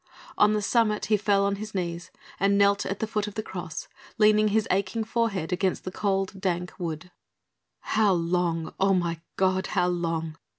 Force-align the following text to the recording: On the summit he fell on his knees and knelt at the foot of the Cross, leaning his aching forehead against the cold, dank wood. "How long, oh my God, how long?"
On 0.35 0.53
the 0.53 0.63
summit 0.63 1.05
he 1.05 1.15
fell 1.15 1.45
on 1.45 1.57
his 1.57 1.75
knees 1.75 2.09
and 2.39 2.57
knelt 2.57 2.87
at 2.87 2.97
the 3.01 3.05
foot 3.05 3.27
of 3.27 3.35
the 3.35 3.43
Cross, 3.43 3.87
leaning 4.17 4.47
his 4.47 4.67
aching 4.71 5.03
forehead 5.03 5.53
against 5.53 5.83
the 5.83 5.91
cold, 5.91 6.33
dank 6.41 6.73
wood. 6.79 7.11
"How 7.81 8.13
long, 8.13 8.73
oh 8.79 8.95
my 8.95 9.21
God, 9.37 9.67
how 9.67 9.89
long?" 9.89 10.37